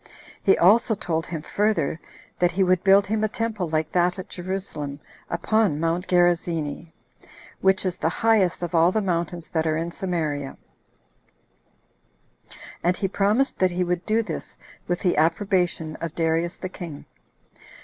He 0.41 0.57
also 0.57 0.95
told 0.95 1.27
him 1.27 1.43
further, 1.43 2.01
that 2.39 2.53
he 2.53 2.63
would 2.63 2.83
build 2.83 3.05
him 3.05 3.23
a 3.23 3.27
temple 3.27 3.69
like 3.69 3.91
that 3.91 4.17
at 4.17 4.29
Jerusalem, 4.29 4.99
upon 5.29 5.79
Mount 5.79 6.07
Gerizzini, 6.07 6.91
which 7.59 7.85
is 7.85 7.97
the 7.97 8.09
highest 8.09 8.63
of 8.63 8.73
all 8.73 8.91
the 8.91 8.99
mountains 8.99 9.47
that 9.49 9.67
are 9.67 9.77
in 9.77 9.91
Samaria; 9.91 10.57
and 12.83 12.97
he 12.97 13.07
promised 13.07 13.59
that 13.59 13.69
he 13.69 13.83
would 13.83 14.03
do 14.07 14.23
this 14.23 14.57
with 14.87 15.01
the 15.01 15.17
approbation 15.17 15.95
of 15.97 16.15
Darius 16.15 16.57
the 16.57 16.67
king. 16.67 17.05